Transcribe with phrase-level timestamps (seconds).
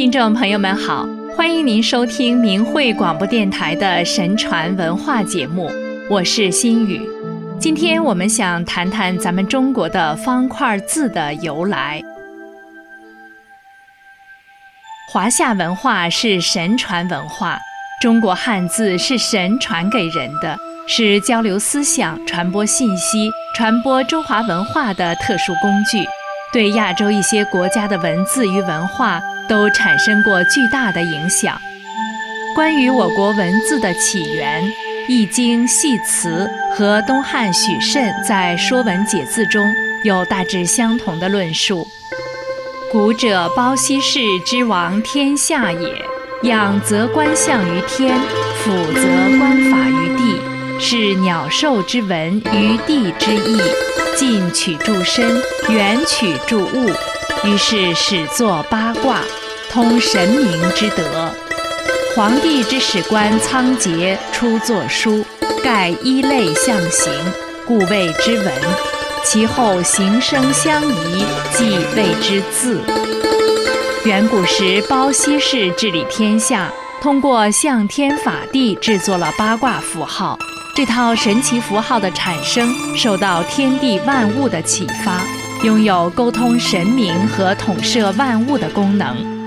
[0.00, 5.70] 听众朋友们好，欢迎您收听明慧广播电台的神传文化节目，
[6.08, 7.06] 我是心雨。
[7.58, 12.00] 今天我们想谈谈咱们中国的方块字的由来。
[15.12, 17.58] 华夏文化是神传文化，
[18.00, 20.56] 中国汉字是神传给人的，
[20.88, 26.02] 是交流思想、传播信息、传播中华文化的特殊工具，
[26.54, 29.20] 对亚洲一些国家的文字与文化。
[29.50, 31.60] 都产生过巨大的影响。
[32.54, 34.62] 关于我国文字的起源，
[35.08, 39.66] 《易经》系辞和东汉许慎在《说文解字》中
[40.04, 41.84] 有大致相同的论述。
[42.92, 45.94] 古者包羲氏之王天下也，
[46.42, 48.18] 仰则观象于天，
[48.62, 50.40] 俯则观法于地，
[50.78, 53.60] 是鸟兽之文于地之意，
[54.16, 56.90] 近取诸身，远取诸物，
[57.44, 59.20] 于是始作八卦。
[59.72, 61.32] 通神明之德，
[62.16, 65.24] 皇帝之史官仓颉初作书，
[65.62, 67.12] 盖一类象形，
[67.64, 68.52] 故谓之文。
[69.24, 72.80] 其后形声相宜，即谓之字。
[74.04, 76.68] 远古时，包羲氏治理天下，
[77.00, 80.36] 通过象天法地制作了八卦符号。
[80.74, 85.22] 这套神奇符号的产生，受到天地万物的启发，
[85.62, 89.39] 拥有沟通神明和统摄万物的功能。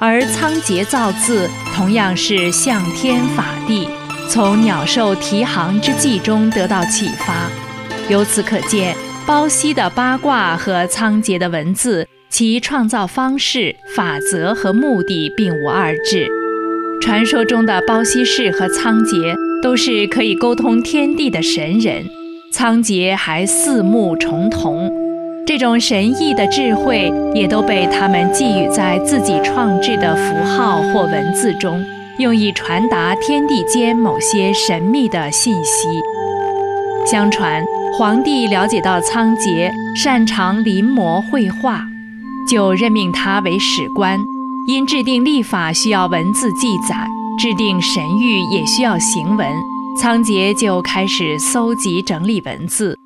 [0.00, 3.88] 而仓颉造字同样是向天法地，
[4.28, 7.50] 从鸟兽啼行之迹中得到启发。
[8.08, 8.94] 由此可见，
[9.26, 16.28] 包羲的八卦和仓颉的文字，其创造方式、法则和目的并无二致。
[17.00, 22.04] 传说中的包羲氏和仓颉都是可以沟通天地的神人，
[22.52, 25.07] 仓颉还四目重瞳。
[25.48, 31.82] 这种神异的智慧也都被他们寄予在自己创制的符号或文字中，
[32.18, 35.88] 用以传达天地间某些神秘的信息。
[37.10, 37.64] 相传，
[37.98, 41.80] 皇帝了解到仓颉擅长临摹绘画，
[42.46, 44.18] 就任命他为史官。
[44.68, 49.48] 因制定历法需要文字记载，制定神谕也需要行文，
[49.98, 52.98] 仓颉就开始搜集整理文字。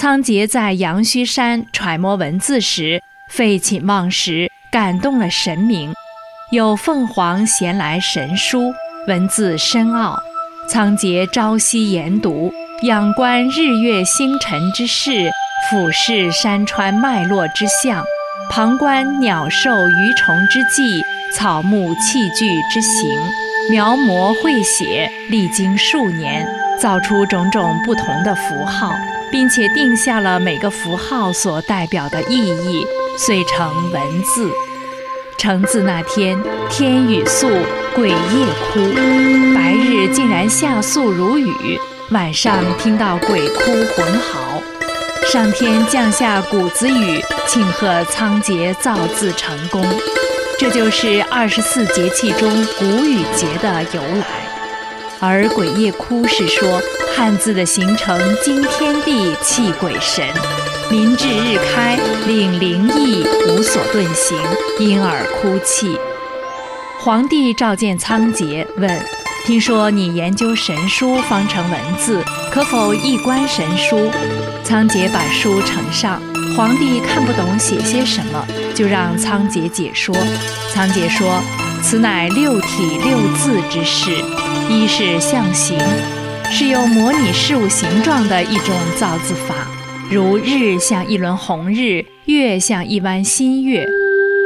[0.00, 5.92] 仓颉在阳虚山揣摩文字时，废寝忘食，感动了神明。
[6.52, 8.72] 有凤凰衔来神书，
[9.06, 10.18] 文字深奥。
[10.70, 12.50] 仓颉朝夕研读，
[12.84, 15.30] 仰观日月星辰之势，
[15.68, 18.02] 俯视山川脉络之象，
[18.48, 21.02] 旁观鸟兽鱼虫之迹，
[21.36, 23.06] 草木器具之形，
[23.70, 26.46] 描摹绘写，历经数年，
[26.78, 28.92] 造出种种不同的符号。
[29.32, 32.84] 并且定下了每个符号所代表的意义，
[33.16, 34.50] 遂成文字。
[35.38, 36.36] 成字那天，
[36.68, 37.48] 天雨粟，
[37.94, 38.16] 鬼夜
[38.72, 38.80] 哭，
[39.54, 41.78] 白日竟然下粟如雨，
[42.10, 44.60] 晚上听到鬼哭魂嚎。
[45.30, 49.80] 上天降下谷子雨，庆贺仓颉造字成功。
[50.60, 54.26] 这就是二十四节气中谷雨节的由来。
[55.18, 56.78] 而鬼夜哭是说
[57.16, 60.22] 汉字的形成惊天地泣鬼神，
[60.90, 64.36] 民智日开，令灵异无所遁形，
[64.78, 65.98] 因而哭泣。
[66.98, 69.02] 皇帝召见仓颉，问
[69.46, 72.22] ：“听说你研究神书方成文字，
[72.52, 74.10] 可否一观神书？”
[74.62, 76.20] 仓颉把书呈上，
[76.54, 78.46] 皇帝看不懂写些什么，
[78.80, 80.14] 就让仓颉解说。
[80.72, 81.38] 仓颉说
[81.84, 84.10] ：“此乃六体六字之事。”
[84.72, 85.78] 一是象形，
[86.50, 89.68] 是用模拟事物形状的一种造字法，
[90.10, 93.86] 如日像一轮红日，月像一弯新月。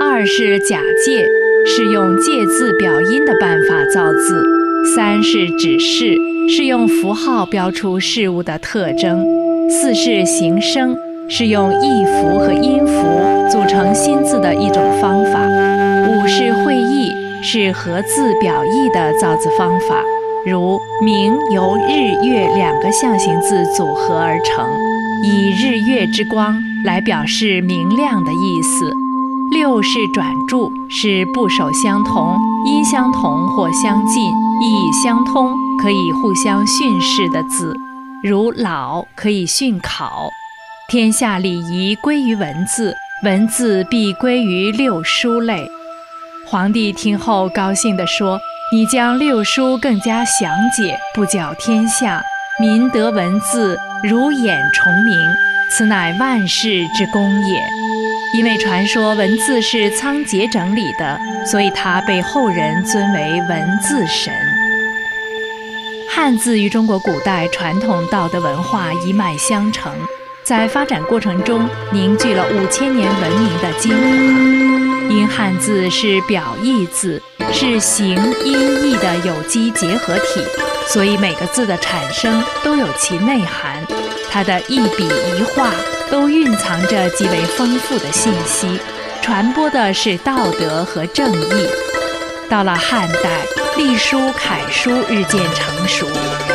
[0.00, 1.26] 二是假借，
[1.66, 4.46] 是用借字表音的办法造字。
[4.94, 6.14] 三是指示，
[6.48, 9.26] 是用符号标出事物的特征。
[9.68, 10.96] 四是形声，
[11.30, 15.40] 是用意符和音符组成新字的一种方法。
[16.08, 17.10] 五是会意。
[17.42, 20.04] 是合字表意的造字方法，
[20.44, 24.68] 如“明”由日月两个象形字组合而成，
[25.24, 28.92] 以日月之光来表示明亮的意思。
[29.52, 32.36] 六是转注，是部首相同、
[32.66, 37.74] 音相同或相近、意义相通，可以互相训示的字，
[38.22, 40.28] 如“老”可以训考。
[40.90, 42.92] 天下礼仪归于文字，
[43.22, 45.70] 文字必归于六书类。
[46.44, 48.40] 皇帝听后高兴地说
[48.74, 52.20] ：“你将六书更加详解，不教天下，
[52.58, 55.16] 民得文字如眼重明，
[55.70, 57.62] 此乃万世之功也。”
[58.36, 61.16] 因为传说文字是仓颉整理的，
[61.46, 64.34] 所以他被后人尊为文字神。
[66.12, 69.92] 汉字与中国古代传统道德文化一脉相承，
[70.50, 75.08] 在发展过程中凝聚了五千年文明的精华。
[75.08, 80.42] 因汉字是表意字，是形音义的有机结合体，
[80.88, 83.86] 所以每个字的产生都有其内涵。
[84.28, 85.06] 它的一笔
[85.38, 85.70] 一画。
[86.10, 88.80] 都蕴藏着极为丰富的信息，
[89.22, 91.68] 传播的是道德和正义。
[92.48, 93.46] 到了汉代，
[93.76, 96.08] 隶书、楷书日渐成熟，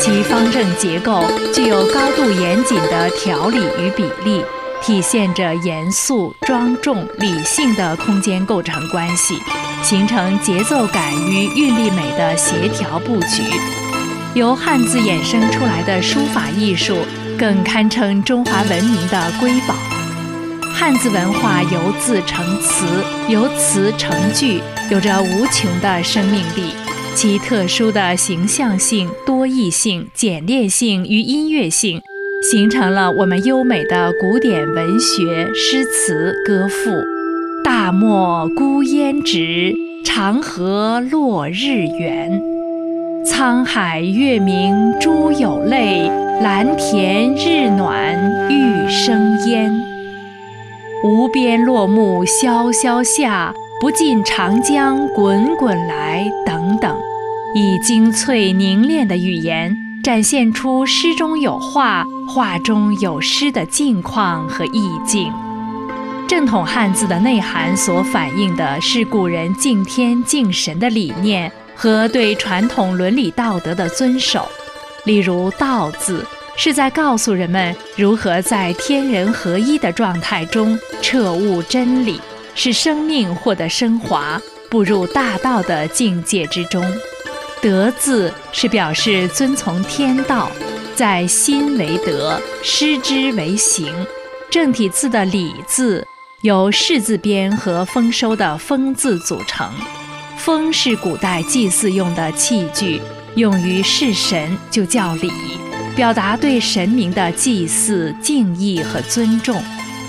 [0.00, 4.44] 其方正结构具有高度严谨的条理与比例，
[4.82, 9.34] 体现着严肃、庄重、理性的空间构成关系，
[9.82, 13.42] 形成节奏感与韵律美的协调布局。
[14.34, 16.96] 由汉字衍生出来的书法艺术。
[17.38, 19.72] 更堪称中华文明的瑰宝。
[20.74, 22.84] 汉字文化由字成词，
[23.28, 24.60] 由词成句，
[24.90, 26.74] 有着无穷的生命力。
[27.20, 32.00] 其特殊的形象性、多义性、简练性与音乐性，
[32.48, 36.92] 形成了我们优美的古典文学诗词歌赋。
[37.64, 39.74] 大漠孤烟直，
[40.04, 42.40] 长河落日圆。
[43.26, 46.08] 沧海月明珠有泪。
[46.40, 48.16] 蓝田日暖
[48.48, 49.72] 玉生烟，
[51.02, 56.24] 无边落木萧萧下，不尽长江滚滚来。
[56.46, 56.97] 等等，
[57.60, 65.32] 以精粹凝练的语言，展现出诗中有画、画中有诗的境况和意境。
[66.28, 74.48] 正统汉字的内涵所反映的是古人敬天敬神的理念和对传统伦理道德的遵守。
[75.04, 76.24] 例如“道”字，
[76.56, 82.20] 是在告诉人们如何在天人合一的状态中彻悟真理，
[82.54, 84.40] 使生命获得升华，
[84.70, 86.80] 步入大道的境界之中。
[87.60, 90.50] “德”字是表示遵从天道，
[90.94, 93.92] 在心为德，失之为行。
[94.50, 96.06] 正体字的“礼”字
[96.40, 99.70] 由士字边和丰收的“丰”字组成，
[100.36, 103.00] 丰是古代祭祀用的器具。
[103.34, 105.30] 用于事神就叫礼，
[105.94, 109.62] 表达对神明的祭祀、敬意和尊重。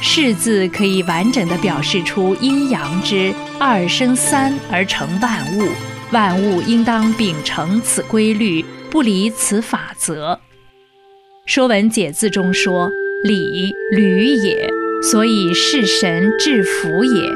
[0.00, 5.68] 世字可以完整的表示出阴阳之二生三而成万物，
[6.12, 10.34] 万物应当秉承此规律，不离此法则。
[11.46, 12.90] 《说文解字》中说
[13.24, 14.70] ：“礼，履也，
[15.02, 17.30] 所以事神治福也。”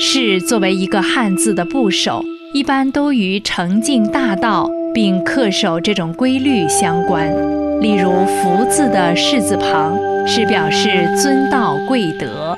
[0.00, 2.24] 士作为一个汉字的部首，
[2.54, 4.68] 一般都与成敬大道。
[4.94, 7.30] 并恪守这种规律相关，
[7.80, 9.96] 例如“福”字的士字旁
[10.26, 10.88] 是表示
[11.22, 12.56] 尊道贵德，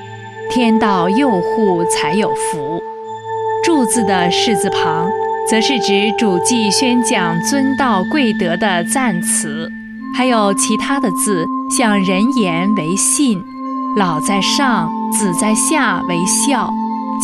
[0.51, 2.81] 天道佑护才有福
[3.65, 5.11] ；“祝”字的士字旁
[5.51, 9.69] 则是指主祭宣讲尊道贵德的赞词。
[10.15, 11.45] 还有其他的字，
[11.77, 13.43] 像“人言”为信
[13.99, 16.71] ，“老在上，子在下”为孝，“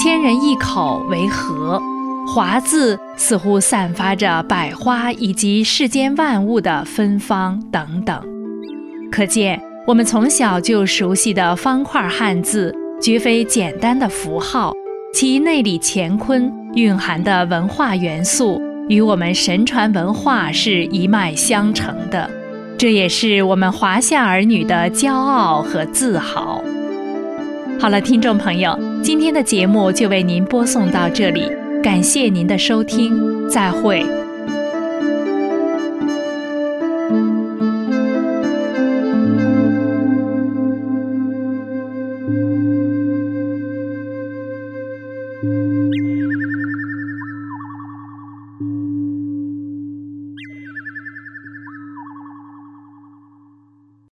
[0.03, 1.81] 千人一口”为和。
[2.27, 8.21] 华字似乎散发着百花以及世间万物的芬芳等等，
[9.13, 14.73] 可见我们从小就熟悉的方块汉字绝非简单的符号，
[15.15, 22.31] 其内里乾坤蕴含的文化元素与我们神传文化是一脉相承的，
[22.77, 26.63] 这也是我们华夏儿女的骄傲和自豪。
[27.81, 31.51] 好了，听众朋友，今天的节目就为您播送到这里。
[31.83, 34.05] 感谢您的收听，再会。